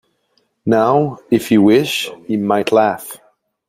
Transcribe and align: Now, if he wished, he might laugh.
Now, 0.65 1.19
if 1.29 1.49
he 1.49 1.59
wished, 1.59 2.11
he 2.25 2.35
might 2.35 2.71
laugh. 2.71 3.17